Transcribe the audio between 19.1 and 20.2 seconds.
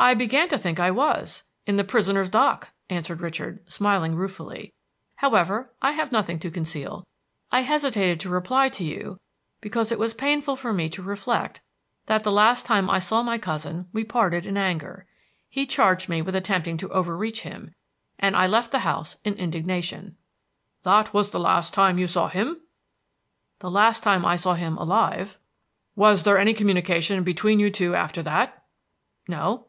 in indignation."